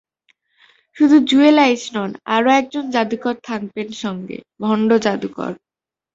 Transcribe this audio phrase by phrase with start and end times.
[0.97, 5.51] শুধু জুয়েল আইচ নন, আরও একজন জাদুকর থাকবেন সঙ্গে, ভণ্ড জাদুকর।